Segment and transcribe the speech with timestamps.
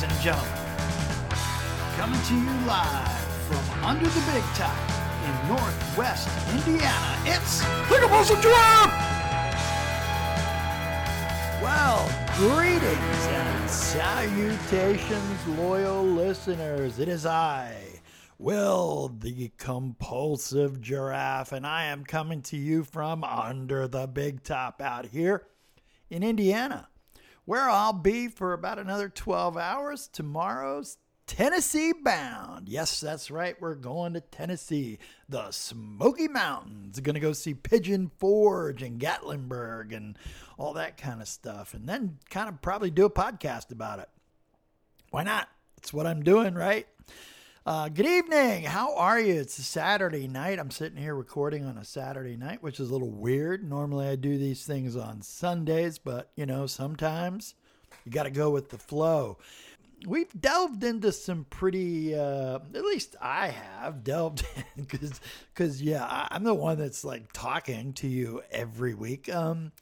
[0.00, 0.52] ladies and gentlemen.
[1.96, 3.08] Coming to you live
[3.48, 4.76] from under the big top
[5.24, 8.92] in northwest Indiana, it's the Compulsive Giraffe!
[11.60, 16.98] Well, greetings and salutations, loyal listeners.
[16.98, 18.00] It is I,
[18.38, 24.80] Will, the Compulsive Giraffe, and I am coming to you from under the big top
[24.80, 25.46] out here
[26.08, 26.88] in Indiana
[27.48, 30.10] where I'll be for about another 12 hours.
[30.12, 32.68] Tomorrow's Tennessee bound.
[32.68, 33.58] Yes, that's right.
[33.58, 34.98] We're going to Tennessee,
[35.30, 37.00] the Smoky Mountains.
[37.00, 40.18] Going to go see Pigeon Forge and Gatlinburg and
[40.58, 41.72] all that kind of stuff.
[41.72, 44.10] And then kind of probably do a podcast about it.
[45.10, 45.48] Why not?
[45.78, 46.86] It's what I'm doing, right?
[47.68, 48.62] Uh, good evening.
[48.64, 49.34] How are you?
[49.34, 50.58] It's a Saturday night.
[50.58, 53.62] I'm sitting here recording on a Saturday night, which is a little weird.
[53.62, 57.54] Normally I do these things on Sundays, but you know, sometimes
[58.06, 59.36] you got to go with the flow.
[60.06, 65.20] We've delved into some pretty, uh, at least I have delved in because,
[65.52, 69.30] because yeah, I'm the one that's like talking to you every week.
[69.30, 69.72] Um,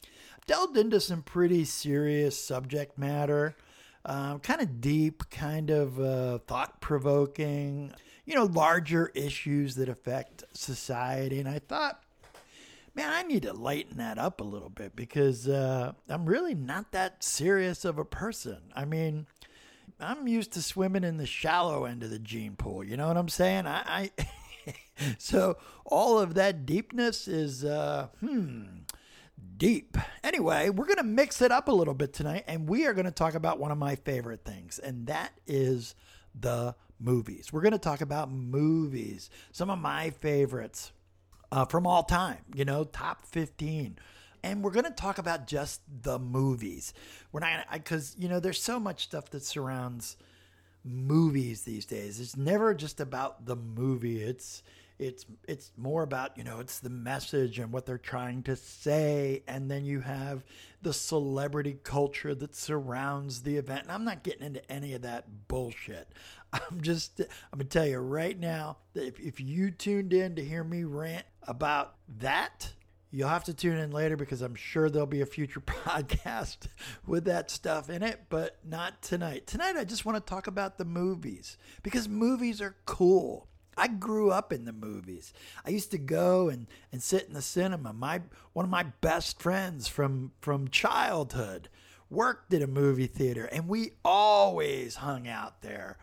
[0.45, 3.55] delved into some pretty serious subject matter
[4.07, 7.91] uh, kind of deep, kind of uh, thought provoking,
[8.25, 11.39] you know, larger issues that affect society.
[11.39, 12.01] And I thought,
[12.95, 16.93] man, I need to lighten that up a little bit because uh, I'm really not
[16.93, 18.59] that serious of a person.
[18.73, 19.27] I mean,
[19.99, 22.85] I'm used to swimming in the shallow end of the gene pool.
[22.85, 23.67] You know what I'm saying?
[23.67, 24.27] I, I
[25.17, 28.63] so all of that deepness is, uh, hmm,
[29.57, 29.97] deep.
[30.23, 33.05] Anyway, we're going to mix it up a little bit tonight, and we are going
[33.05, 35.95] to talk about one of my favorite things, and that is
[36.39, 37.51] the movies.
[37.51, 40.91] We're going to talk about movies, some of my favorites
[41.51, 43.97] uh, from all time, you know, top 15.
[44.43, 46.93] And we're going to talk about just the movies.
[47.31, 50.15] We're not, because, you know, there's so much stuff that surrounds
[50.83, 52.19] movies these days.
[52.19, 54.21] It's never just about the movie.
[54.21, 54.63] It's,
[54.99, 59.43] it's it's more about you know it's the message and what they're trying to say
[59.47, 60.43] and then you have
[60.81, 65.47] the celebrity culture that surrounds the event and i'm not getting into any of that
[65.47, 66.13] bullshit
[66.53, 70.43] i'm just i'm gonna tell you right now that if, if you tuned in to
[70.43, 72.73] hear me rant about that
[73.09, 76.67] You'll have to tune in later because I'm sure there'll be a future podcast
[77.05, 79.47] with that stuff in it, but not tonight.
[79.47, 83.47] Tonight, I just want to talk about the movies because movies are cool.
[83.77, 85.33] I grew up in the movies.
[85.65, 87.93] I used to go and, and sit in the cinema.
[87.93, 88.21] My
[88.53, 91.69] one of my best friends from from childhood
[92.09, 95.97] worked at a movie theater and we always hung out there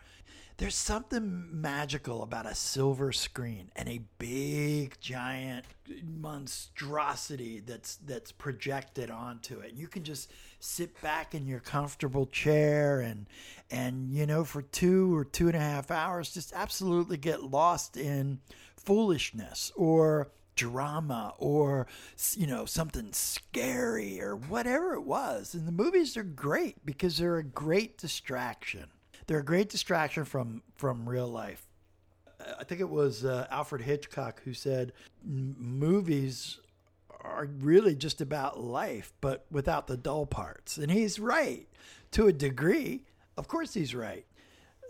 [0.57, 5.65] there's something magical about a silver screen and a big giant
[6.05, 9.73] monstrosity that's that's projected onto it.
[9.75, 13.27] You can just sit back in your comfortable chair and
[13.71, 17.97] and you know for two or two and a half hours just absolutely get lost
[17.97, 18.39] in
[18.77, 21.89] foolishness or drama or
[22.37, 27.39] you know something scary or whatever it was and the movies are great because they're
[27.39, 28.89] a great distraction
[29.27, 31.67] they're a great distraction from from real life.
[32.59, 34.93] I think it was uh, Alfred Hitchcock who said
[35.25, 36.59] movies
[37.25, 40.77] are really just about life, but without the dull parts.
[40.77, 41.67] And he's right
[42.11, 43.05] to a degree.
[43.37, 44.27] Of course, he's right.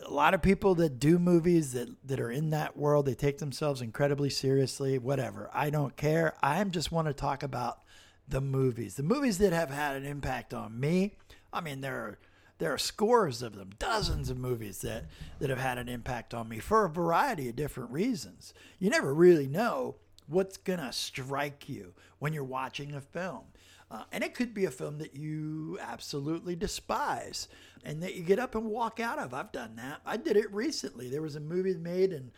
[0.04, 3.38] A lot of people that do movies that, that are in that world, they take
[3.38, 5.48] themselves incredibly seriously, whatever.
[5.54, 6.34] I don't care.
[6.42, 7.78] I just want to talk about
[8.26, 11.16] the movies, the movies that have had an impact on me.
[11.52, 12.18] I mean, there are
[12.58, 15.06] there are scores of them, dozens of movies that,
[15.38, 18.54] that have had an impact on me for a variety of different reasons.
[18.78, 23.42] You never really know what's going to strike you when you're watching a film.
[23.90, 27.48] Uh, and it could be a film that you absolutely despise
[27.84, 29.34] and that you get up and walk out of.
[29.34, 30.00] I've done that.
[30.06, 31.08] I did it recently.
[31.08, 32.30] There was a movie made and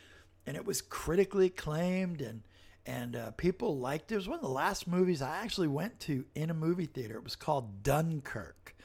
[0.48, 2.42] and it was critically acclaimed and
[2.84, 4.14] and uh, people liked it.
[4.14, 7.16] It was one of the last movies I actually went to in a movie theater.
[7.16, 8.75] It was called Dunkirk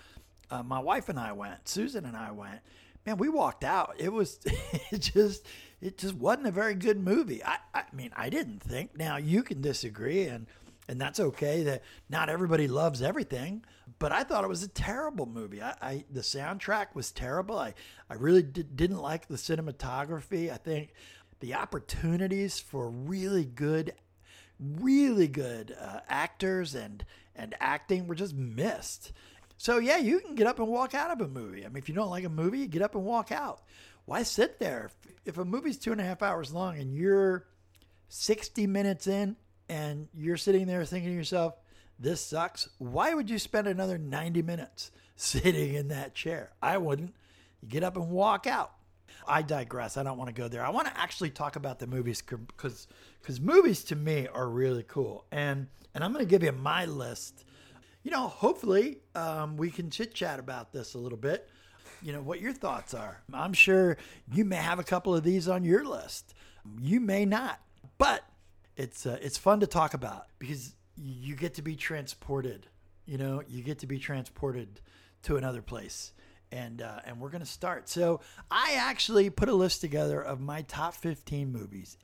[0.52, 2.60] uh, my wife and I went, Susan and I went.
[3.06, 3.96] Man, we walked out.
[3.98, 4.40] It was
[4.92, 5.46] it just
[5.82, 7.44] it just wasn't a very good movie.
[7.44, 8.96] I, I mean, I didn't think.
[8.96, 10.46] Now you can disagree, and
[10.88, 11.64] and that's okay.
[11.64, 13.64] That not everybody loves everything,
[13.98, 15.62] but I thought it was a terrible movie.
[15.62, 17.58] I, I the soundtrack was terrible.
[17.58, 17.74] I
[18.10, 20.52] I really did, didn't like the cinematography.
[20.52, 20.94] I think
[21.40, 23.94] the opportunities for really good,
[24.60, 27.04] really good uh, actors and
[27.36, 29.12] and acting were just missed.
[29.62, 31.64] So yeah, you can get up and walk out of a movie.
[31.64, 33.62] I mean, if you don't like a movie, you get up and walk out.
[34.06, 34.90] Why sit there?
[35.24, 37.46] If a movie's two and a half hours long and you're
[38.10, 39.36] 60 minutes in
[39.70, 41.54] and you're sitting there thinking to yourself,
[42.00, 46.54] this sucks, why would you spend another 90 minutes sitting in that chair?
[46.60, 47.14] I wouldn't.
[47.62, 48.72] You get up and walk out.
[49.28, 49.96] I digress.
[49.96, 50.66] I don't want to go there.
[50.66, 52.88] I want to actually talk about the movies because
[53.22, 55.26] because movies to me are really cool.
[55.32, 57.46] And and I'm going to give you my list.
[58.04, 61.50] You know, hopefully um, we can chit chat about this a little bit.
[62.02, 63.22] You know what your thoughts are.
[63.32, 63.98] I'm sure
[64.34, 66.34] you may have a couple of these on your list.
[66.80, 67.60] You may not,
[67.98, 68.24] but
[68.76, 72.68] it's uh, it's fun to talk about because you get to be transported.
[73.06, 74.82] You know, you get to be transported
[75.24, 76.14] to another place
[76.52, 77.90] and uh, and we're gonna start.
[77.90, 81.98] So I actually put a list together of my top 15 movies.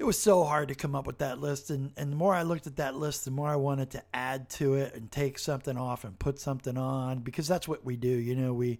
[0.00, 2.42] It was so hard to come up with that list, and, and the more I
[2.42, 5.76] looked at that list, the more I wanted to add to it and take something
[5.76, 8.08] off and put something on because that's what we do.
[8.08, 8.78] You know, we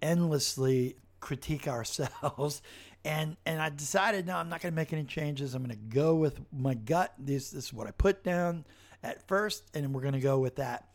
[0.00, 2.62] endlessly critique ourselves,
[3.04, 5.56] and and I decided no, I'm not going to make any changes.
[5.56, 7.14] I'm going to go with my gut.
[7.18, 8.64] This this is what I put down
[9.02, 10.86] at first, and we're going to go with that.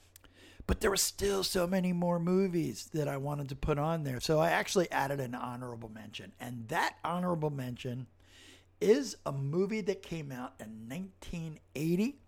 [0.67, 4.21] But there were still so many more movies that I wanted to put on there.
[4.21, 6.31] So I actually added an honorable mention.
[6.39, 8.07] And that honorable mention
[8.81, 12.19] is a movie that came out in 1980,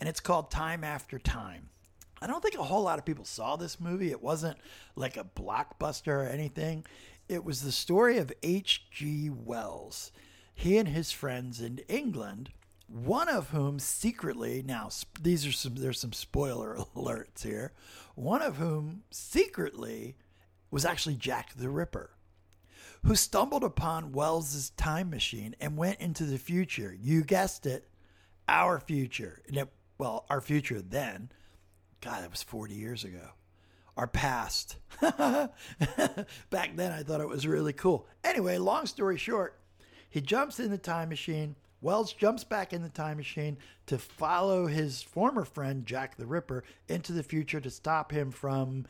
[0.00, 1.68] and it's called Time After Time.
[2.20, 4.10] I don't think a whole lot of people saw this movie.
[4.10, 4.58] It wasn't
[4.94, 6.86] like a blockbuster or anything.
[7.28, 9.30] It was the story of H.G.
[9.30, 10.12] Wells.
[10.54, 12.50] He and his friends in England
[12.88, 14.88] one of whom secretly now
[15.20, 17.72] these are some there's some spoiler alerts here
[18.14, 20.16] one of whom secretly
[20.70, 22.10] was actually jack the ripper
[23.06, 26.92] who stumbled upon wells's time machine and went into the future.
[27.00, 27.88] You guessed it
[28.48, 29.42] our future.
[29.46, 31.30] And it, well our future then.
[32.00, 33.28] God that was 40 years ago.
[33.96, 34.76] Our past.
[35.00, 38.08] Back then i thought it was really cool.
[38.24, 39.60] Anyway long story short
[40.10, 41.54] he jumps in the time machine.
[41.82, 46.64] Wells jumps back in the time machine to follow his former friend Jack the Ripper
[46.88, 48.86] into the future to stop him from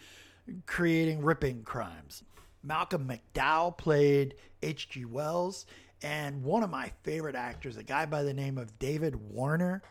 [0.64, 2.22] creating ripping crimes.
[2.66, 5.04] Malcolm McDowell played H.G.
[5.04, 5.66] Wells,
[6.02, 9.82] and one of my favorite actors, a guy by the name of David Warner,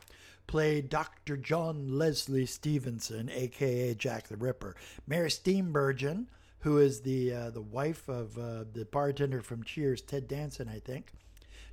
[0.46, 1.38] played Dr.
[1.38, 4.76] John Leslie Stephenson, aka Jack the Ripper.
[5.08, 6.26] Mary Steenburgen,
[6.60, 10.80] who is the uh, the wife of uh, the bartender from Cheers, Ted Danson, I
[10.80, 11.14] think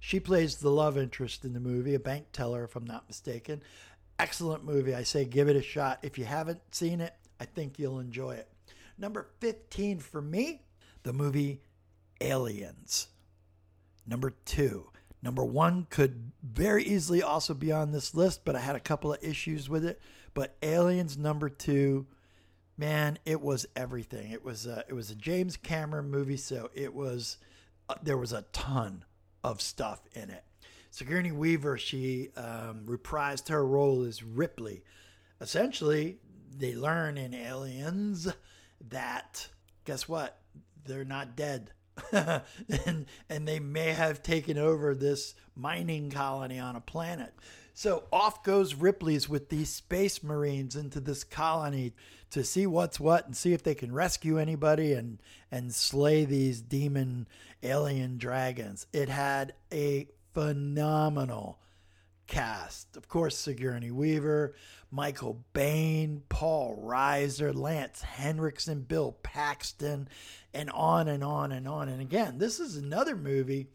[0.04, 3.62] she plays the love interest in the movie, a bank teller, if I'm not mistaken.
[4.18, 4.94] Excellent movie.
[4.94, 6.00] I say give it a shot.
[6.02, 8.48] If you haven't seen it, I think you'll enjoy it.
[8.98, 10.62] Number 15 for me,
[11.02, 11.62] the movie
[12.20, 13.08] Aliens.
[14.06, 14.88] Number two.
[15.22, 19.12] Number one could very easily also be on this list, but I had a couple
[19.12, 20.00] of issues with it.
[20.34, 22.06] But Aliens number two,
[22.76, 24.32] man, it was everything.
[24.32, 27.36] It was a, it was a James Cameron movie, so it was
[27.88, 29.04] uh, there was a ton
[29.44, 30.44] of stuff in it.
[30.90, 34.82] Sigourney Weaver, she um, reprised her role as Ripley.
[35.40, 36.18] Essentially,
[36.54, 38.28] they learn in Aliens
[38.90, 39.48] that,
[39.84, 40.41] guess what?
[40.84, 41.72] They're not dead.
[42.12, 47.34] and, and they may have taken over this mining colony on a planet.
[47.74, 51.92] So off goes Ripley's with these space marines into this colony
[52.30, 55.20] to see what's what and see if they can rescue anybody and
[55.50, 57.28] and slay these demon
[57.62, 58.86] alien dragons.
[58.92, 61.58] It had a phenomenal
[62.32, 62.96] cast.
[62.96, 64.54] Of course, Sigourney Weaver,
[64.90, 70.08] Michael Biehn, Paul Reiser, Lance Henriksen, Bill Paxton,
[70.54, 71.90] and on and on and on.
[71.90, 73.68] And again, this is another movie.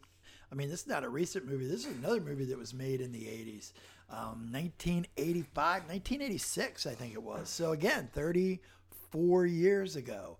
[0.50, 1.68] I mean, this is not a recent movie.
[1.68, 3.72] This is another movie that was made in the 80s.
[4.10, 7.48] Um, 1985, 1986, I think it was.
[7.48, 10.36] So again, 34 years ago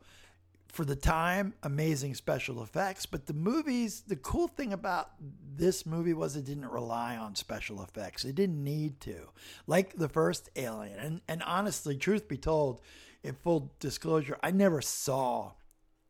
[0.69, 3.07] for the time, amazing special effects.
[3.07, 5.11] But the movies, the cool thing about
[5.57, 8.25] this movie was it didn't rely on special effects.
[8.25, 9.31] It didn't need to,
[9.67, 10.99] like the first Alien.
[10.99, 12.81] And and honestly, truth be told,
[13.23, 15.53] in full disclosure, I never saw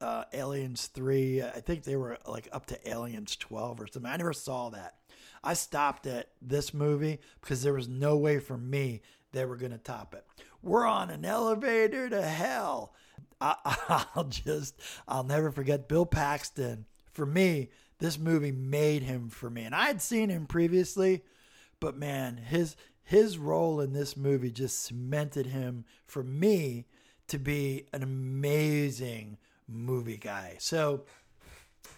[0.00, 1.42] uh, Aliens three.
[1.42, 4.10] I think they were like up to Aliens twelve or something.
[4.10, 4.96] I never saw that.
[5.42, 9.72] I stopped at this movie because there was no way for me they were going
[9.72, 10.26] to top it.
[10.62, 12.94] We're on an elevator to hell
[13.40, 16.86] I, will just, I'll never forget Bill Paxton.
[17.12, 19.64] For me, this movie made him for me.
[19.64, 21.22] And I had seen him previously,
[21.80, 26.84] but man, his his role in this movie just cemented him for me
[27.28, 30.56] to be an amazing movie guy.
[30.58, 31.04] So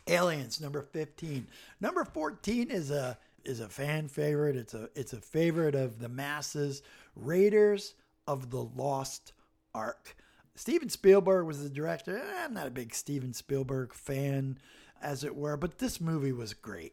[0.06, 1.46] Aliens number 15.
[1.80, 4.56] Number 14 is a is a fan favorite.
[4.56, 6.82] It's a it's a favorite of the masses.
[7.16, 7.94] Raiders
[8.26, 9.32] of the Lost
[9.74, 10.16] Ark.
[10.60, 12.18] Steven Spielberg was the director.
[12.18, 14.58] Eh, I'm not a big Steven Spielberg fan,
[15.00, 16.92] as it were, but this movie was great.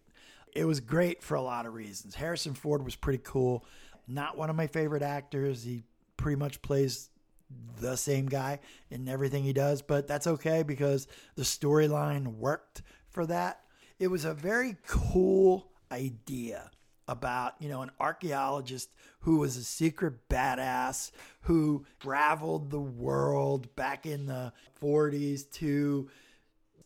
[0.55, 2.15] It was great for a lot of reasons.
[2.15, 3.65] Harrison Ford was pretty cool.
[4.07, 5.65] Not one of my favorite actors.
[5.65, 5.83] He
[6.15, 7.09] pretty much plays
[7.81, 11.05] the same guy in everything he does, but that's okay because
[11.35, 13.63] the storyline worked for that.
[13.99, 16.71] It was a very cool idea
[17.07, 18.89] about, you know, an archaeologist
[19.21, 21.11] who was a secret badass
[21.41, 26.09] who traveled the world back in the 40s to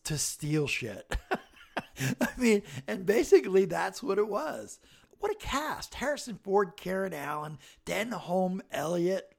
[0.03, 1.15] to steal shit.
[2.21, 4.79] I mean, and basically that's what it was.
[5.19, 5.93] What a cast.
[5.93, 9.35] Harrison Ford, Karen Allen, Denholm Elliott.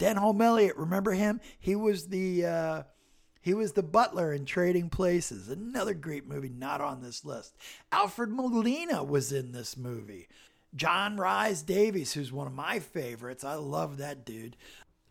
[0.00, 1.40] Denholm Elliott, remember him?
[1.60, 2.82] He was the uh,
[3.40, 5.48] he was the butler in Trading Places.
[5.48, 7.56] Another great movie not on this list.
[7.90, 10.28] Alfred Molina was in this movie.
[10.74, 13.42] John Rhys Davies, who's one of my favorites.
[13.42, 14.56] I love that dude.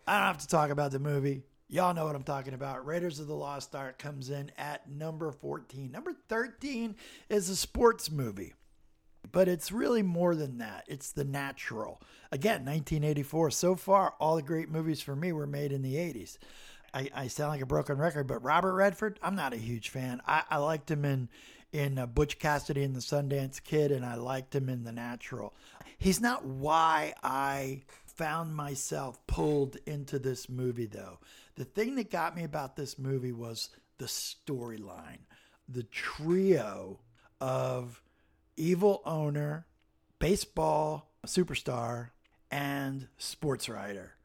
[0.07, 1.43] I don't have to talk about the movie.
[1.67, 2.85] Y'all know what I'm talking about.
[2.85, 5.91] Raiders of the Lost Ark comes in at number 14.
[5.91, 6.95] Number 13
[7.29, 8.53] is a sports movie,
[9.31, 10.85] but it's really more than that.
[10.87, 12.01] It's The Natural.
[12.31, 13.51] Again, 1984.
[13.51, 16.39] So far, all the great movies for me were made in the 80s.
[16.93, 20.21] I, I sound like a broken record, but Robert Redford, I'm not a huge fan.
[20.25, 21.29] I, I liked him in
[21.71, 25.53] in uh, Butch Cassidy and the Sundance Kid, and I liked him in The Natural.
[25.99, 31.19] He's not why I found myself pulled into this movie, though.
[31.55, 35.19] The thing that got me about this movie was the storyline,
[35.67, 37.01] the trio
[37.39, 38.01] of
[38.57, 39.67] evil owner,
[40.17, 42.09] baseball superstar,
[42.49, 44.15] and sports writer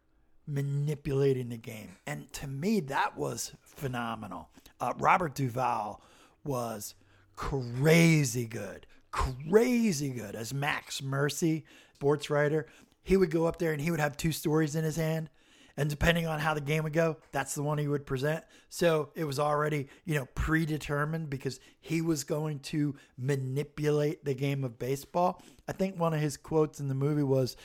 [0.46, 1.96] manipulating the game.
[2.06, 4.48] And to me, that was phenomenal.
[4.80, 6.02] Uh, Robert Duvall
[6.44, 6.94] was
[7.36, 12.66] crazy good, crazy good as Max Mercy, sports writer.
[13.02, 15.30] He would go up there and he would have two stories in his hand
[15.76, 18.44] and depending on how the game would go, that's the one he would present.
[18.68, 24.62] So it was already, you know, predetermined because he was going to manipulate the game
[24.62, 25.42] of baseball.
[25.66, 27.56] I think one of his quotes in the movie was,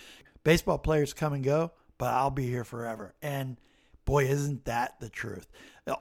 [0.43, 3.57] "Baseball players come and go, but I'll be here forever." And
[4.05, 5.47] boy, isn't that the truth?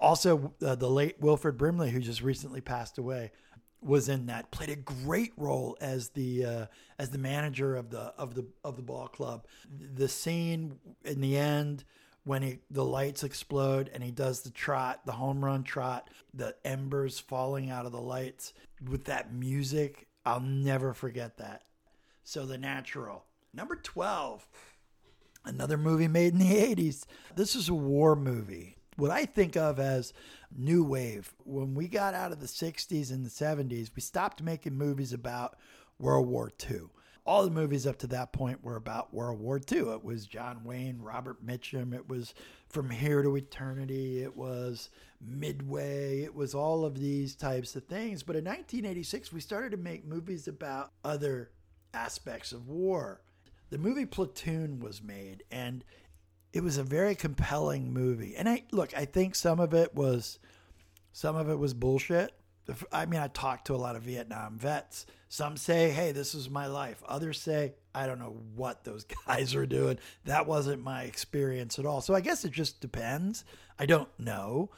[0.01, 3.33] Also, uh, the late Wilfred Brimley, who just recently passed away,
[3.83, 4.51] was in that.
[4.51, 6.67] Played a great role as the uh,
[6.99, 9.47] as the manager of the of the of the ball club.
[9.95, 11.85] The scene in the end
[12.25, 16.55] when he the lights explode and he does the trot, the home run trot, the
[16.65, 18.53] embers falling out of the lights
[18.91, 20.09] with that music.
[20.25, 21.63] I'll never forget that.
[22.25, 23.25] So the natural.
[23.55, 24.47] Number 12.
[25.49, 27.05] Another movie made in the 80s.
[27.35, 28.77] This is a war movie.
[28.97, 30.13] What I think of as
[30.55, 31.35] new wave.
[31.45, 35.57] When we got out of the 60s and the 70s, we stopped making movies about
[35.99, 36.89] World War II
[37.29, 39.91] all the movies up to that point were about World War II.
[39.91, 41.93] It was John Wayne, Robert Mitchum.
[41.93, 42.33] It was
[42.71, 44.23] From Here to Eternity.
[44.23, 44.89] It was
[45.21, 46.23] Midway.
[46.23, 48.23] It was all of these types of things.
[48.23, 51.51] But in 1986, we started to make movies about other
[51.93, 53.21] aspects of war.
[53.71, 55.85] The movie Platoon was made, and
[56.53, 58.35] it was a very compelling movie.
[58.37, 60.39] And I look, I think some of it was
[61.13, 62.33] some of it was bullshit
[62.93, 65.07] I mean, I talked to a lot of Vietnam vets.
[65.29, 67.03] Some say, hey, this is my life.
[67.09, 69.99] Others say, I don't know what those guys are doing.
[70.25, 72.01] That wasn't my experience at all.
[72.01, 73.45] So I guess it just depends.
[73.79, 74.71] I don't know.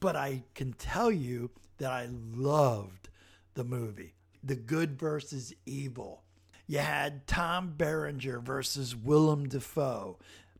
[0.00, 3.08] But I can tell you that I loved
[3.54, 4.14] the movie
[4.44, 6.22] The Good versus Evil.
[6.68, 10.18] You had Tom Berenger versus Willem Dafoe.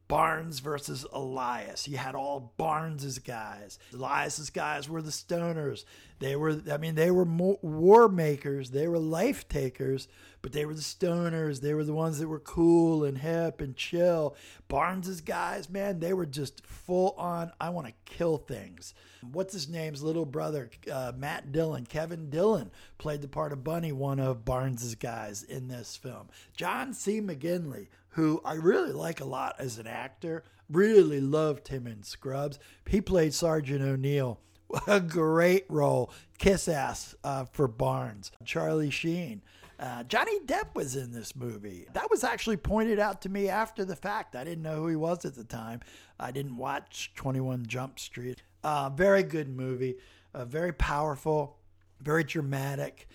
[0.09, 1.87] Barnes versus Elias.
[1.87, 3.79] You had all Barnes's guys.
[3.93, 5.85] Elias's guys were the stoners.
[6.19, 8.71] They were, I mean, they were war makers.
[8.71, 10.09] They were life takers,
[10.49, 11.61] but they were the stoners.
[11.61, 14.35] They were the ones that were cool and hip and chill.
[14.67, 17.53] Barnes's guys, man, they were just full on.
[17.61, 18.95] I want to kill things.
[19.31, 23.93] What's his name's little brother, uh, Matt Dillon, Kevin Dillon, played the part of Bunny,
[23.93, 26.31] one of Barnes's guys in this film.
[26.57, 27.21] John C.
[27.21, 30.45] McGinley, who I really like a lot as an actor.
[30.71, 32.59] Really loved him in Scrubs.
[32.89, 34.41] He played Sergeant O'Neill.
[34.87, 36.11] A great role.
[36.39, 38.33] Kiss ass uh, for Barnes.
[38.47, 39.43] Charlie Sheen.
[39.79, 41.87] Uh, Johnny Depp was in this movie.
[41.93, 44.35] That was actually pointed out to me after the fact.
[44.35, 45.81] I didn't know who he was at the time.
[46.19, 48.43] I didn't watch 21 Jump Street.
[48.65, 49.97] Uh, very good movie.
[50.35, 51.59] Uh, very powerful.
[52.01, 53.09] Very dramatic.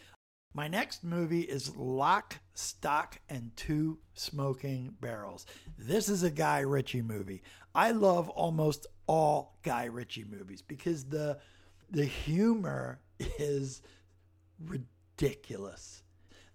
[0.54, 5.46] My next movie is Lock, Stock, and Two Smoking Barrels.
[5.78, 7.42] This is a Guy Ritchie movie.
[7.76, 11.40] I love almost all Guy Ritchie movies because the
[11.90, 13.00] the humor
[13.40, 13.82] is
[14.64, 16.03] ridiculous.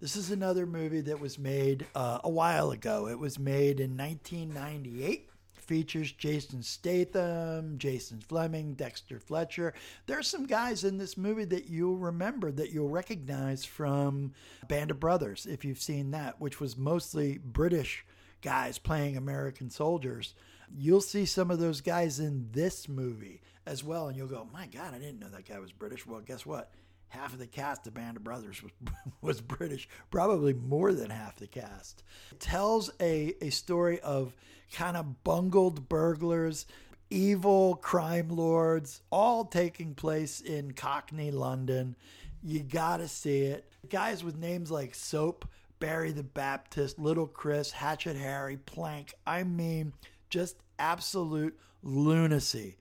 [0.00, 3.08] This is another movie that was made uh, a while ago.
[3.08, 9.74] It was made in 1998 features Jason Statham, Jason Flemyng, Dexter Fletcher.
[10.06, 14.34] There are some guys in this movie that you'll remember that you'll recognize from
[14.68, 18.06] Band of Brothers, if you've seen that, which was mostly British
[18.40, 20.34] guys playing American soldiers.
[20.78, 24.68] You'll see some of those guys in this movie as well, and you'll go, "My
[24.68, 26.70] God, I didn't know that guy was British." Well, guess what?
[27.08, 28.72] Half of the cast of Band of Brothers was,
[29.22, 32.02] was British, probably more than half the cast.
[32.32, 34.34] It tells a, a story of
[34.72, 36.66] kind of bungled burglars,
[37.10, 41.96] evil crime lords, all taking place in Cockney London.
[42.42, 43.70] You gotta see it.
[43.88, 45.48] Guys with names like Soap,
[45.80, 49.14] Barry the Baptist, Little Chris, Hatchet Harry, Plank.
[49.26, 49.92] I mean,
[50.28, 52.76] just absolute lunacy.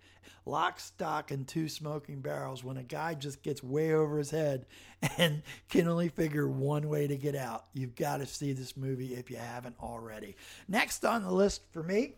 [0.46, 4.66] Lock, stock, and two smoking barrels when a guy just gets way over his head
[5.18, 7.66] and can only figure one way to get out.
[7.74, 10.36] You've got to see this movie if you haven't already.
[10.68, 12.14] Next on the list for me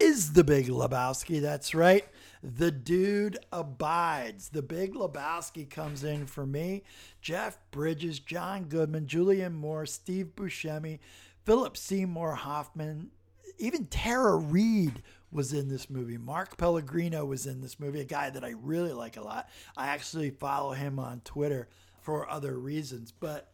[0.00, 1.40] is The Big Lebowski.
[1.40, 2.06] That's right.
[2.42, 4.48] The dude abides.
[4.48, 6.82] The Big Lebowski comes in for me.
[7.20, 10.98] Jeff Bridges, John Goodman, Julianne Moore, Steve Buscemi,
[11.44, 13.10] Philip Seymour Hoffman,
[13.58, 15.02] even Tara Reid
[15.34, 16.16] was in this movie.
[16.16, 19.48] Mark Pellegrino was in this movie, a guy that I really like a lot.
[19.76, 21.68] I actually follow him on Twitter
[22.00, 23.52] for other reasons, but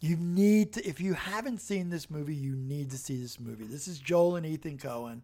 [0.00, 3.64] you need to, if you haven't seen this movie, you need to see this movie.
[3.64, 5.22] This is Joel and Ethan Coen.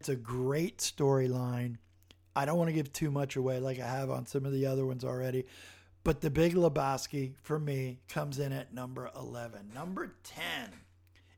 [0.00, 1.76] It's a great storyline.
[2.34, 4.66] I don't want to give too much away like I have on some of the
[4.66, 5.46] other ones already,
[6.02, 9.70] but The Big Lebowski for me comes in at number 11.
[9.72, 10.70] Number 10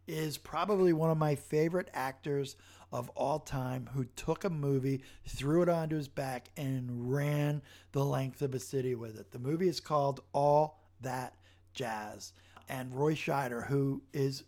[0.06, 2.56] is probably one of my favorite actors
[2.92, 7.62] of all time who took a movie, threw it onto his back, and ran
[7.92, 9.32] the length of a city with it.
[9.32, 11.34] The movie is called All That
[11.74, 12.32] Jazz.
[12.68, 14.44] And Roy Scheider, who is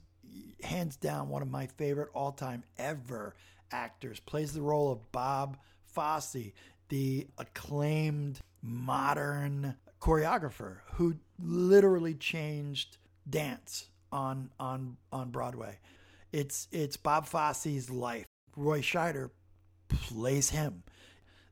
[0.63, 3.35] hands down one of my favorite all time ever
[3.71, 6.53] actors, plays the role of Bob Fosse,
[6.89, 12.97] the acclaimed modern choreographer who literally changed
[13.29, 15.79] dance on on on Broadway.
[16.33, 18.27] It's it's Bob Fosse's life.
[18.59, 19.31] Roy Scheider
[19.89, 20.83] plays him.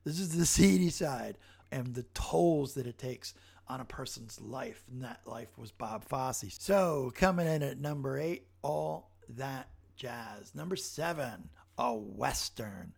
[0.03, 1.37] This is the seedy side
[1.71, 3.33] and the tolls that it takes
[3.67, 4.83] on a person's life.
[4.91, 6.55] And that life was Bob Fosse.
[6.59, 10.53] So coming in at number eight, all that jazz.
[10.53, 12.93] Number seven, a Western.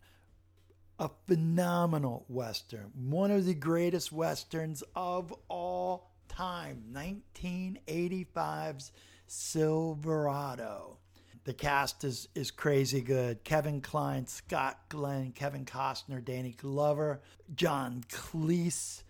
[0.98, 2.90] A phenomenal Western.
[2.94, 6.84] One of the greatest Westerns of all time.
[6.92, 8.92] 1985's
[9.26, 10.99] Silverado.
[11.44, 13.44] The cast is is crazy good.
[13.44, 17.20] Kevin Kline, Scott Glenn, Kevin Costner, Danny Glover,
[17.54, 19.02] John Cleese.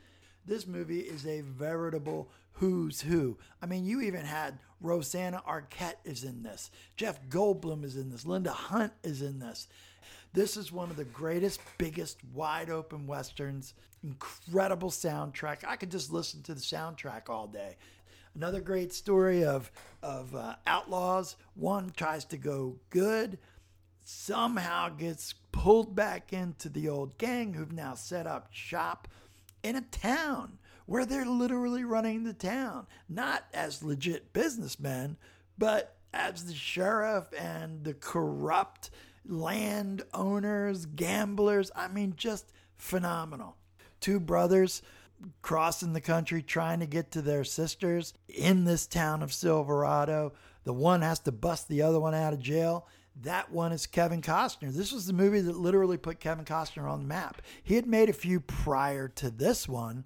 [0.47, 3.37] This movie is a veritable who's who.
[3.61, 6.71] I mean, you even had Rosanna Arquette is in this.
[6.97, 8.25] Jeff Goldblum is in this.
[8.25, 9.67] Linda Hunt is in this.
[10.33, 13.75] This is one of the greatest, biggest, wide open westerns.
[14.05, 15.65] Incredible soundtrack.
[15.67, 17.77] I could just listen to the soundtrack all day.
[18.35, 19.71] Another great story of
[20.03, 21.37] of uh, outlaws.
[21.55, 23.39] One tries to go good,
[24.05, 29.09] somehow gets pulled back into the old gang who've now set up shop
[29.63, 35.17] in a town where they're literally running the town, not as legit businessmen,
[35.59, 38.91] but as the sheriff and the corrupt
[39.25, 41.71] landowners, gamblers.
[41.77, 43.57] I mean, just phenomenal.
[44.01, 44.83] Two brothers
[45.43, 50.33] crossing the country trying to get to their sisters in this town of Silverado.
[50.65, 52.87] The one has to bust the other one out of jail.
[53.23, 54.73] That one is Kevin Costner.
[54.73, 57.43] This was the movie that literally put Kevin Costner on the map.
[57.63, 60.05] He had made a few prior to this one,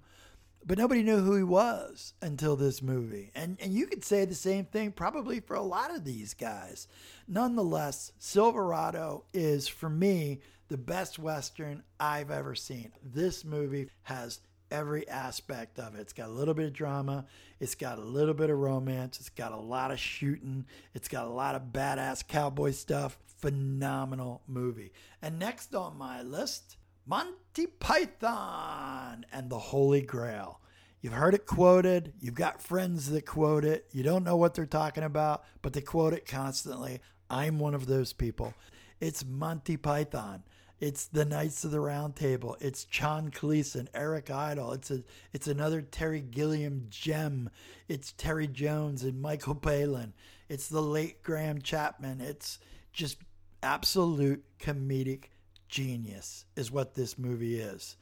[0.65, 3.31] but nobody knew who he was until this movie.
[3.35, 6.87] And and you could say the same thing probably for a lot of these guys.
[7.27, 12.91] Nonetheless, Silverado is for me the best western I've ever seen.
[13.03, 14.39] This movie has
[14.71, 16.01] every aspect of it.
[16.01, 17.25] It's got a little bit of drama,
[17.59, 21.25] it's got a little bit of romance, it's got a lot of shooting, it's got
[21.25, 23.17] a lot of badass cowboy stuff.
[23.25, 24.91] Phenomenal movie.
[25.21, 30.61] And next on my list, Monty Python and the Holy Grail.
[31.01, 32.13] You've heard it quoted.
[32.19, 33.85] You've got friends that quote it.
[33.91, 37.01] You don't know what they're talking about, but they quote it constantly.
[37.29, 38.55] I'm one of those people.
[38.99, 40.43] It's Monty Python.
[40.79, 42.57] It's the Knights of the Round Table.
[42.59, 44.73] It's John Cleese and Eric Idle.
[44.73, 47.49] It's a it's another Terry Gilliam gem.
[47.87, 50.13] It's Terry Jones and Michael Palin.
[50.49, 52.19] It's the late Graham Chapman.
[52.19, 52.59] It's
[52.91, 53.17] just
[53.63, 55.25] absolute comedic
[55.69, 57.95] genius is what this movie is.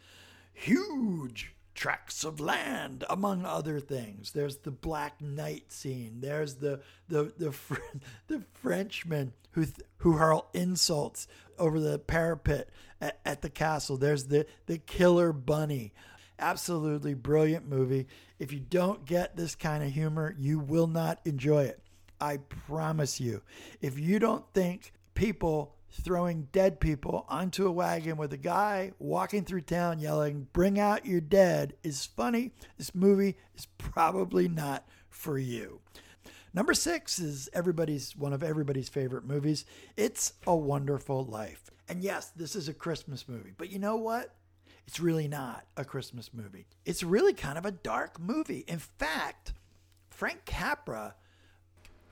[0.53, 4.31] Huge tracts of land, among other things.
[4.31, 6.19] There's the Black Knight scene.
[6.21, 7.55] There's the the the
[8.27, 9.65] the Frenchman who
[9.97, 12.69] who hurl insults over the parapet
[13.01, 13.97] at, at the castle.
[13.97, 15.93] There's the the killer bunny.
[16.39, 18.07] Absolutely brilliant movie.
[18.39, 21.79] If you don't get this kind of humor, you will not enjoy it.
[22.19, 23.41] I promise you.
[23.81, 29.45] If you don't think people throwing dead people onto a wagon with a guy walking
[29.45, 32.51] through town yelling, Bring out your dead is funny.
[32.77, 35.79] This movie is probably not for you.
[36.53, 39.65] Number six is everybody's one of everybody's favorite movies.
[39.97, 41.71] It's a Wonderful Life.
[41.89, 44.36] And yes, this is a Christmas movie, but you know what?
[44.86, 46.67] It's really not a Christmas movie.
[46.86, 48.65] It's really kind of a dark movie.
[48.67, 49.53] In fact,
[50.10, 51.15] Frank Capra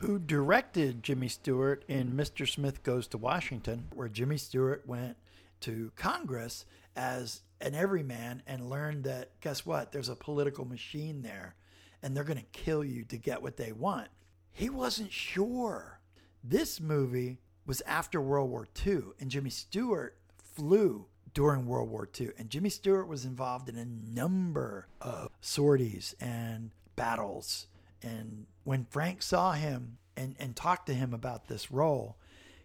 [0.02, 2.50] who directed Jimmy Stewart in Mr.
[2.50, 5.16] Smith Goes to Washington, where Jimmy Stewart went
[5.62, 9.92] to Congress as an everyman and learned that, guess what?
[9.92, 11.54] There's a political machine there
[12.02, 14.08] and they're going to kill you to get what they want.
[14.52, 16.00] He wasn't sure.
[16.44, 17.38] This movie
[17.68, 20.18] was after World War II, and Jimmy Stewart
[20.56, 22.32] flew during World War II.
[22.40, 27.68] And Jimmy Stewart was involved in a number of sorties and battles
[28.02, 32.18] and when Frank saw him and, and talked to him about this role,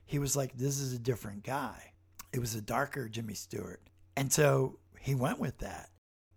[0.05, 1.93] he was like, This is a different guy.
[2.33, 3.81] It was a darker Jimmy Stewart.
[4.17, 5.91] And so he went with that.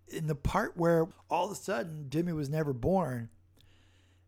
[0.07, 3.29] In the part where all of a sudden Jimmy was never born,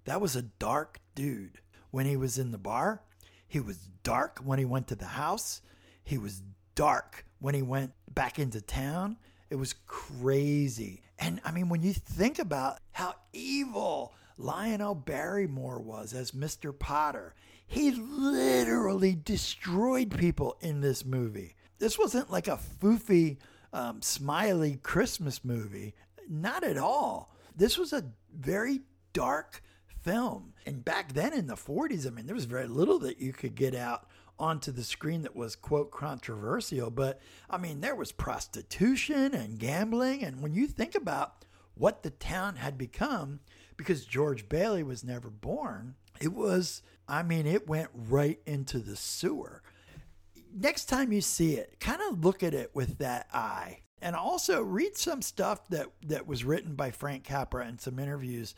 [0.05, 1.59] that was a dark dude.
[1.91, 3.01] When he was in the bar,
[3.47, 5.61] he was dark when he went to the house.
[6.03, 6.41] He was
[6.75, 9.17] dark when he went back into town.
[9.49, 11.01] It was crazy.
[11.19, 16.77] And I mean, when you think about how evil Lionel Barrymore was as Mr.
[16.77, 17.35] Potter.
[17.67, 21.55] He literally destroyed people in this movie.
[21.79, 23.37] This wasn't like a foofy,
[23.71, 25.93] um, smiley Christmas movie.
[26.27, 27.35] Not at all.
[27.55, 28.81] This was a very
[29.13, 29.61] dark
[30.01, 30.53] film.
[30.65, 33.55] And back then in the 40s, I mean, there was very little that you could
[33.55, 34.07] get out
[34.39, 36.89] onto the screen that was, quote, controversial.
[36.89, 40.23] But I mean, there was prostitution and gambling.
[40.23, 43.39] And when you think about what the town had become,
[43.81, 48.95] because George Bailey was never born, it was, I mean, it went right into the
[48.95, 49.63] sewer.
[50.53, 53.79] Next time you see it, kind of look at it with that eye.
[54.03, 58.55] And also read some stuff that, that was written by Frank Capra and some interviews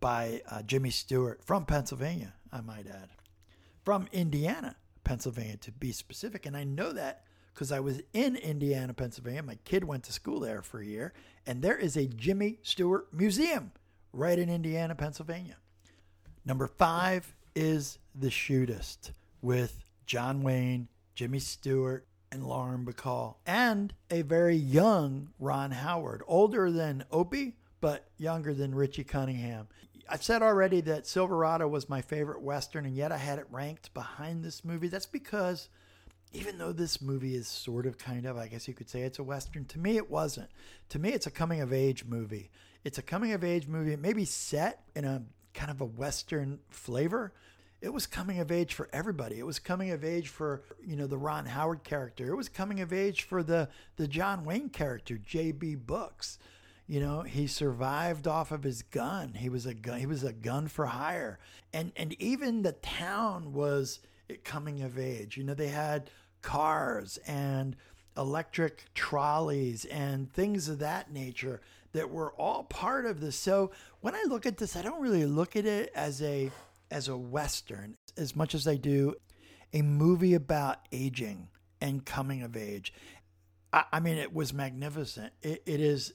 [0.00, 3.08] by uh, Jimmy Stewart from Pennsylvania, I might add,
[3.84, 6.46] from Indiana, Pennsylvania to be specific.
[6.46, 7.22] And I know that
[7.54, 9.42] because I was in Indiana, Pennsylvania.
[9.42, 11.14] My kid went to school there for a year,
[11.46, 13.72] and there is a Jimmy Stewart Museum
[14.16, 15.56] right in Indiana, Pennsylvania.
[16.44, 19.10] Number five is The Shootist
[19.42, 26.70] with John Wayne, Jimmy Stewart, and Lauren Bacall, and a very young Ron Howard, older
[26.70, 29.68] than Opie, but younger than Richie Cunningham.
[30.08, 33.92] I've said already that Silverado was my favorite Western, and yet I had it ranked
[33.92, 34.88] behind this movie.
[34.88, 35.68] That's because
[36.32, 39.18] even though this movie is sort of kind of, I guess you could say it's
[39.18, 40.50] a Western, to me it wasn't.
[40.90, 42.50] To me, it's a coming of age movie.
[42.86, 43.92] It's a coming of age movie.
[43.92, 45.20] It may be set in a
[45.54, 47.32] kind of a Western flavor.
[47.80, 49.40] It was coming of age for everybody.
[49.40, 52.30] It was coming of age for, you know, the Ron Howard character.
[52.30, 55.74] It was coming of age for the, the John Wayne character, J.B.
[55.74, 56.38] Books.
[56.86, 59.34] You know, he survived off of his gun.
[59.34, 61.40] He was a gun, he was a gun for hire.
[61.72, 63.98] And and even the town was
[64.44, 65.36] coming of age.
[65.36, 66.08] You know, they had
[66.40, 67.74] cars and
[68.16, 71.60] electric trolleys and things of that nature
[71.96, 73.36] that we're all part of this.
[73.36, 76.50] So when I look at this, I don't really look at it as a
[76.90, 79.14] as a western as much as I do
[79.72, 81.48] a movie about aging
[81.80, 82.92] and coming of age.
[83.72, 85.32] I, I mean, it was magnificent.
[85.42, 86.14] It, it is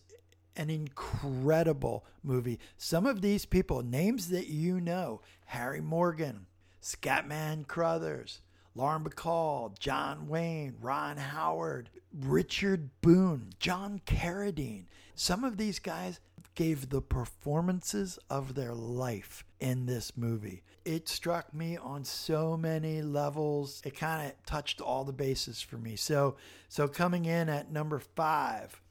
[0.55, 2.59] an incredible movie.
[2.77, 6.47] Some of these people, names that you know, Harry Morgan,
[6.81, 8.41] Scatman Crothers,
[8.75, 14.85] Lauren Bacall, John Wayne, Ron Howard, Richard Boone, John Carradine.
[15.15, 16.19] Some of these guys
[16.55, 20.63] gave the performances of their life in this movie.
[20.83, 23.81] It struck me on so many levels.
[23.85, 25.95] It kind of touched all the bases for me.
[25.95, 26.35] So,
[26.69, 28.81] so coming in at number five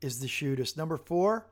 [0.00, 0.76] is the shootist.
[0.76, 1.46] Number four,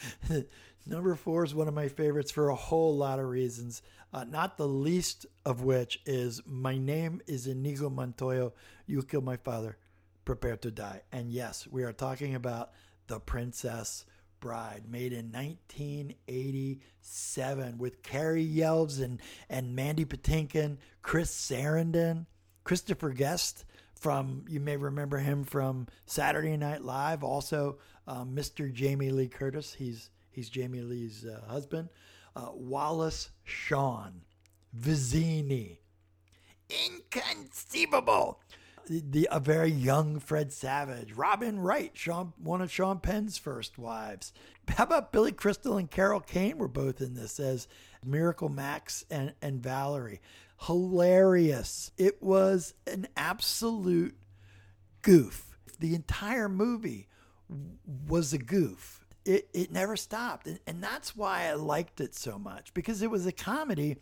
[0.86, 3.82] number four is one of my favorites for a whole lot of reasons.
[4.12, 8.50] Uh, not the least of which is my name is Inigo Montoya.
[8.86, 9.76] You killed my father.
[10.24, 11.02] Prepare to die.
[11.12, 12.72] And yes, we are talking about
[13.06, 14.04] the Princess
[14.40, 22.26] Bride, made in 1987 with Cary Elwes and, and Mandy Patinkin, Chris Sarandon,
[22.64, 28.72] Christopher Guest from, you may remember him from Saturday Night Live, also um, Mr.
[28.72, 29.74] Jamie Lee Curtis.
[29.74, 31.90] He's, he's Jamie Lee's uh, husband.
[32.36, 34.22] Uh, Wallace Shawn,
[34.78, 35.78] Vizzini.
[36.86, 38.40] Inconceivable
[38.90, 44.32] the a very young Fred Savage, Robin Wright, Sean, one of Sean Penn's first wives.
[44.68, 47.68] How about Billy Crystal and Carol Kane were both in this as
[48.04, 50.20] Miracle Max and, and Valerie.
[50.66, 51.92] hilarious.
[51.96, 54.16] It was an absolute
[55.02, 55.56] goof.
[55.78, 57.08] The entire movie
[58.08, 58.99] was a goof.
[59.30, 60.48] It, it never stopped.
[60.48, 63.98] And, and that's why I liked it so much because it was a comedy.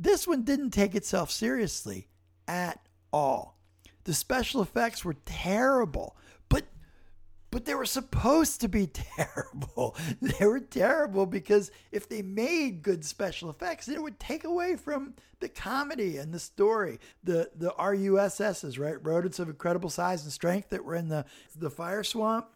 [0.00, 2.08] This one didn't take itself seriously
[2.48, 2.80] at
[3.12, 3.60] all.
[4.02, 6.16] The special effects were terrible,
[6.48, 6.64] but
[7.52, 9.96] but they were supposed to be terrible.
[10.20, 15.14] They were terrible because if they made good special effects, it would take away from
[15.38, 16.98] the comedy and the story.
[17.22, 18.96] The the RUSSs, right?
[19.06, 22.48] Rodents of incredible size and strength that were in the the fire swamp.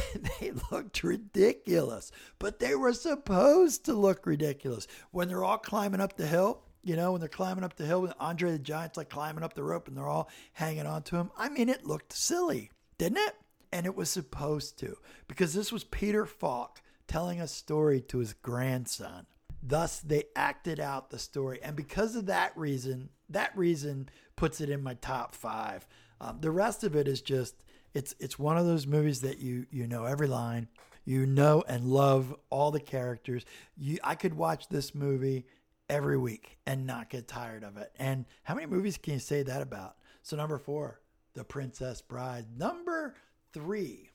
[0.40, 6.16] they looked ridiculous, but they were supposed to look ridiculous when they're all climbing up
[6.16, 6.62] the hill.
[6.84, 9.54] You know, when they're climbing up the hill with Andre the Giant's like climbing up
[9.54, 11.30] the rope and they're all hanging on to him.
[11.38, 13.34] I mean, it looked silly, didn't it?
[13.72, 18.32] And it was supposed to, because this was Peter Falk telling a story to his
[18.32, 19.26] grandson.
[19.62, 21.60] Thus, they acted out the story.
[21.62, 25.86] And because of that reason, that reason puts it in my top five.
[26.20, 27.54] Um, the rest of it is just,
[27.94, 30.68] it's, it's one of those movies that you, you know every line,
[31.04, 33.44] you know and love all the characters.
[33.76, 35.46] You, I could watch this movie
[35.88, 37.92] every week and not get tired of it.
[37.98, 39.96] And how many movies can you say that about?
[40.22, 41.00] So, number four,
[41.34, 42.46] The Princess Bride.
[42.56, 43.14] Number
[43.52, 44.10] three.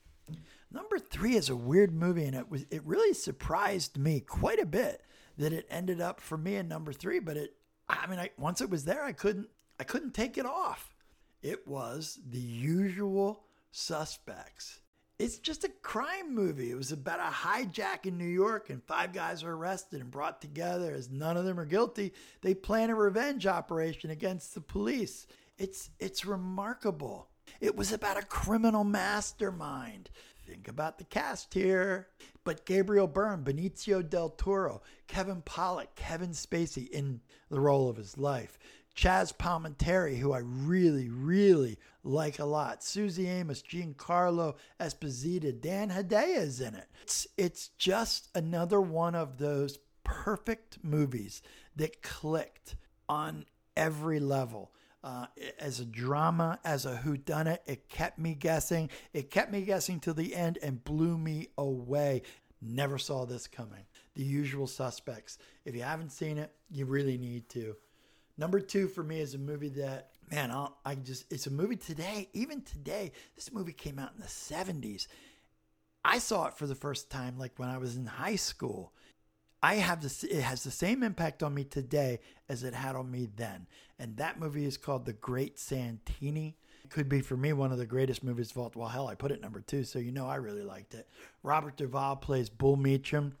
[0.70, 4.66] Number three is a weird movie, and it was it really surprised me quite a
[4.66, 5.02] bit
[5.38, 7.18] that it ended up for me in number three.
[7.18, 7.54] But it,
[7.88, 9.48] I mean, I, once it was there, I couldn't
[9.80, 10.94] I couldn't take it off.
[11.42, 13.44] It was The Usual
[13.78, 14.80] Suspects.
[15.20, 16.70] It's just a crime movie.
[16.70, 20.40] It was about a hijack in New York, and five guys are arrested and brought
[20.40, 20.92] together.
[20.92, 22.12] As none of them are guilty,
[22.42, 25.28] they plan a revenge operation against the police.
[25.58, 27.28] It's it's remarkable.
[27.60, 30.10] It was about a criminal mastermind.
[30.44, 32.08] Think about the cast here.
[32.42, 38.18] But Gabriel Byrne, Benicio del Toro, Kevin Pollak, Kevin Spacey in the role of his
[38.18, 38.58] life.
[38.98, 42.82] Chaz Palminteri, who I really, really like a lot.
[42.82, 46.88] Suzy Amis, Giancarlo Esposito, Dan Hedaya is in it.
[47.04, 51.42] It's, it's just another one of those perfect movies
[51.76, 52.74] that clicked
[53.08, 53.44] on
[53.76, 54.72] every level
[55.04, 55.26] uh,
[55.60, 57.58] as a drama, as a whodunit.
[57.66, 58.90] It kept me guessing.
[59.12, 62.22] It kept me guessing till the end and blew me away.
[62.60, 63.86] Never saw this coming.
[64.16, 65.38] The Usual Suspects.
[65.64, 67.76] If you haven't seen it, you really need to.
[68.38, 71.76] Number two for me is a movie that, man, I'll, I just, it's a movie
[71.76, 73.10] today, even today.
[73.34, 75.08] This movie came out in the 70s.
[76.04, 78.92] I saw it for the first time like when I was in high school.
[79.60, 83.10] I have this, it has the same impact on me today as it had on
[83.10, 83.66] me then.
[83.98, 86.56] And that movie is called The Great Santini.
[86.84, 88.72] It could be for me one of the greatest movies of all.
[88.72, 91.08] Well, hell, I put it number two, so you know I really liked it.
[91.42, 93.32] Robert Duvall plays Bull Meechum,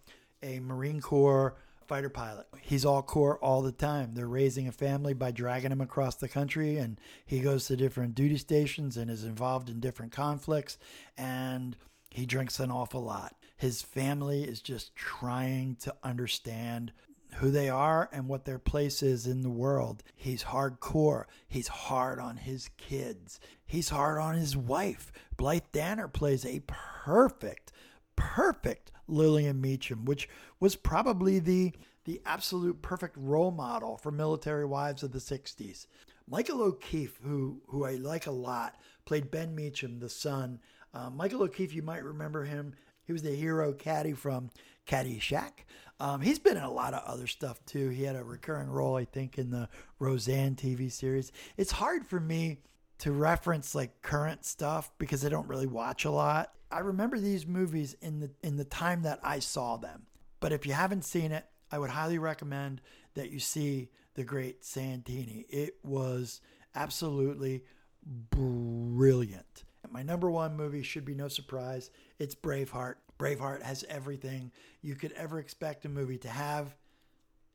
[0.42, 1.56] a Marine Corps
[1.88, 2.46] fighter pilot.
[2.60, 4.12] He's all core all the time.
[4.12, 8.14] They're raising a family by dragging him across the country, and he goes to different
[8.14, 10.78] duty stations and is involved in different conflicts.
[11.16, 11.76] And
[12.10, 13.34] he drinks an awful lot.
[13.56, 16.92] His family is just trying to understand
[17.36, 20.02] who they are and what their place is in the world.
[20.14, 21.24] He's hardcore.
[21.48, 23.40] He's hard on his kids.
[23.66, 25.12] He's hard on his wife.
[25.36, 27.72] Blythe Danner plays a perfect,
[28.16, 30.28] perfect Lillian Meechum, which
[30.60, 31.72] was probably the
[32.04, 35.86] the absolute perfect role model for military wives of the 60s.
[36.26, 40.60] Michael O'Keefe, who who I like a lot, played Ben Meechum, the son.
[40.94, 42.74] Uh, Michael O'Keefe, you might remember him.
[43.04, 44.50] He was the hero caddy from
[44.86, 45.64] Caddyshack.
[46.00, 47.88] Um, he's been in a lot of other stuff too.
[47.88, 49.68] He had a recurring role, I think, in the
[49.98, 51.32] Roseanne TV series.
[51.56, 52.58] It's hard for me
[52.98, 56.52] to reference like current stuff because I don't really watch a lot.
[56.70, 60.06] I remember these movies in the in the time that I saw them.
[60.40, 62.80] But if you haven't seen it, I would highly recommend
[63.14, 65.46] that you see The Great Santini.
[65.48, 66.40] It was
[66.74, 67.64] absolutely
[68.04, 69.64] brilliant.
[69.90, 71.90] My number one movie should be no surprise.
[72.18, 72.96] It's Braveheart.
[73.18, 76.76] Braveheart has everything you could ever expect a movie to have,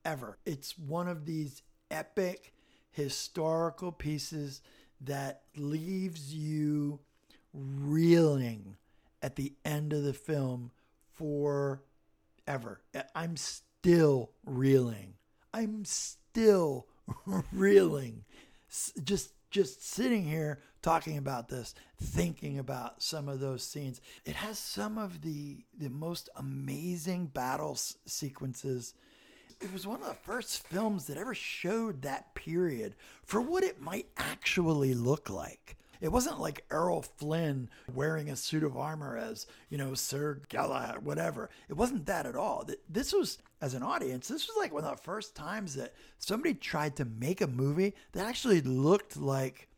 [0.04, 0.38] ever.
[0.46, 2.54] It's one of these epic
[2.92, 4.62] historical pieces
[5.06, 7.00] that leaves you
[7.54, 8.78] reeling
[9.22, 10.72] at the end of the film
[11.14, 12.82] forever.
[13.16, 15.14] I'm still reeling.
[15.54, 16.88] I'm still
[17.52, 18.26] reeling.
[19.04, 24.02] Just just sitting here talking about this, thinking about some of those scenes.
[24.26, 28.94] It has some of the the most amazing battle sequences.
[29.64, 33.80] It was one of the first films that ever showed that period for what it
[33.82, 35.78] might actually look like.
[36.02, 41.06] It wasn't like Errol Flynn wearing a suit of armor as, you know, Sir Galahad,
[41.06, 41.50] whatever.
[41.70, 42.68] It wasn't that at all.
[42.90, 46.56] This was, as an audience, this was like one of the first times that somebody
[46.56, 49.70] tried to make a movie that actually looked like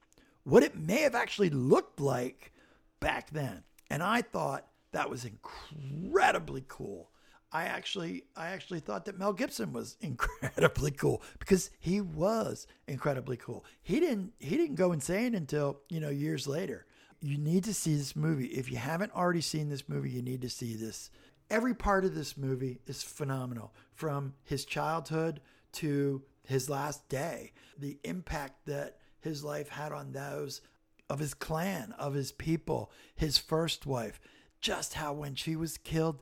[0.45, 2.51] what it may have actually looked like
[2.99, 3.61] back then.
[3.91, 7.11] And I thought that was incredibly cool.
[7.51, 13.37] I actually I actually thought that Mel Gibson was incredibly cool because he was incredibly
[13.37, 13.65] cool.
[13.81, 16.85] He didn't he didn't go insane until, you know, years later.
[17.21, 18.47] You need to see this movie.
[18.47, 21.09] If you haven't already seen this movie, you need to see this.
[21.49, 25.41] Every part of this movie is phenomenal from his childhood
[25.73, 27.53] to his last day.
[27.77, 30.61] The impact that his life had on those
[31.09, 34.19] of his clan, of his people, his first wife,
[34.59, 36.21] just how when she was killed,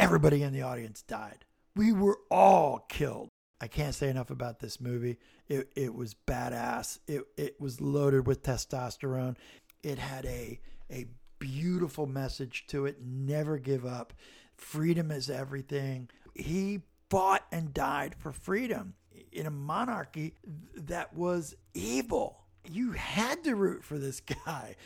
[0.00, 1.44] everybody in the audience died.
[1.76, 3.28] We were all killed.
[3.60, 5.18] I can't say enough about this movie.
[5.46, 6.98] It, it was badass.
[7.06, 9.36] It, it was loaded with testosterone.
[9.82, 10.58] It had a,
[10.90, 11.06] a
[11.38, 12.96] beautiful message to it.
[13.04, 14.14] Never give up.
[14.56, 16.08] Freedom is everything.
[16.34, 18.94] He fought and died for freedom
[19.32, 20.34] in a monarchy
[20.74, 22.44] that was evil.
[22.70, 24.76] You had to root for this guy.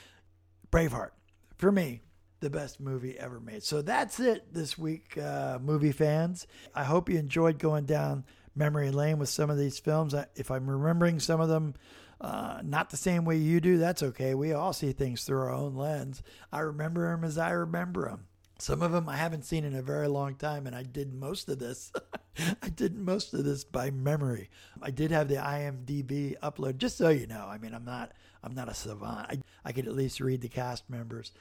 [0.72, 1.10] Braveheart,
[1.56, 2.00] for me,
[2.40, 3.62] the best movie ever made.
[3.62, 6.46] So that's it this week, uh, movie fans.
[6.74, 10.14] I hope you enjoyed going down memory lane with some of these films.
[10.36, 11.74] If I'm remembering some of them
[12.20, 14.34] uh, not the same way you do, that's okay.
[14.34, 16.22] We all see things through our own lens.
[16.52, 18.26] I remember them as I remember them.
[18.58, 21.48] Some of them I haven't seen in a very long time, and I did most
[21.48, 21.92] of this.
[22.62, 24.48] I did most of this by memory.
[24.80, 27.46] I did have the IMDb upload, just so you know.
[27.48, 28.12] I mean, I'm not,
[28.44, 29.26] I'm not a savant.
[29.28, 31.32] I, I could at least read the cast members.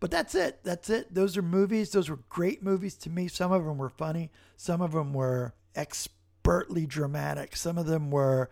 [0.00, 0.60] But that's it.
[0.64, 1.14] That's it.
[1.14, 1.90] Those are movies.
[1.90, 3.28] Those were great movies to me.
[3.28, 4.30] Some of them were funny.
[4.56, 7.56] Some of them were expertly dramatic.
[7.56, 8.50] Some of them were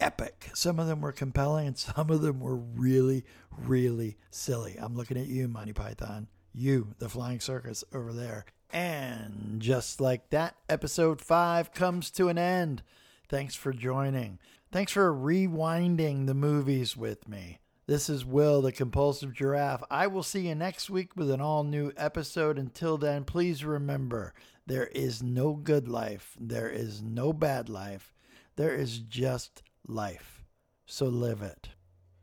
[0.00, 0.50] epic.
[0.54, 4.76] Some of them were compelling, and some of them were really, really silly.
[4.78, 6.28] I'm looking at you, Monty Python.
[6.52, 8.46] You, the flying circus over there.
[8.70, 12.82] And just like that, episode five comes to an end.
[13.28, 14.38] Thanks for joining.
[14.72, 17.58] Thanks for rewinding the movies with me.
[17.88, 19.84] This is Will, the compulsive giraffe.
[19.88, 22.58] I will see you next week with an all new episode.
[22.58, 24.34] Until then, please remember
[24.66, 28.12] there is no good life, there is no bad life,
[28.56, 30.44] there is just life.
[30.84, 31.68] So live it.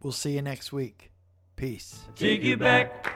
[0.02, 1.12] We'll see you next week.
[1.56, 2.02] Peace.
[2.14, 3.14] Take it back.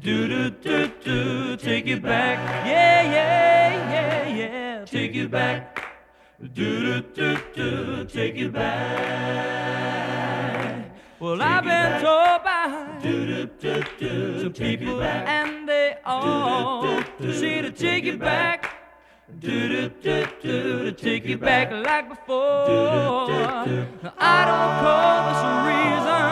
[0.00, 1.56] Do do do do.
[1.56, 2.64] Take it back.
[2.64, 4.84] Yeah, yeah, yeah, yeah.
[4.84, 5.84] Take it back.
[6.40, 8.04] Do do do do.
[8.04, 9.91] Take it back.
[11.22, 12.98] Well, Take I've been told by
[14.42, 18.74] some people, and they all say to take it back.
[19.38, 23.28] Do do do do to take it back like before.
[23.28, 26.22] Now, I don't call this a reason.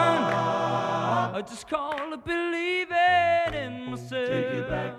[1.35, 4.27] I just call it believing in myself.
[4.27, 4.93] Take it back.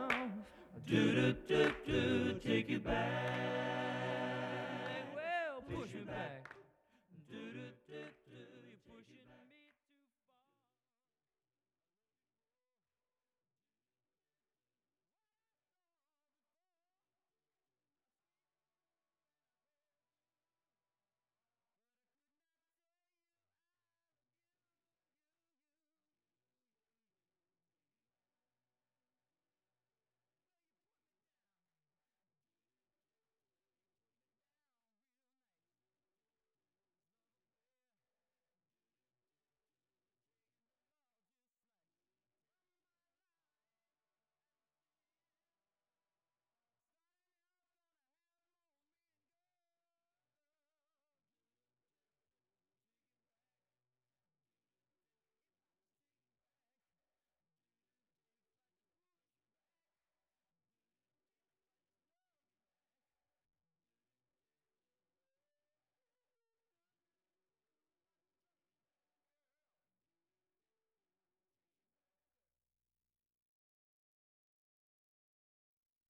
[0.87, 3.62] Do do do do take it back.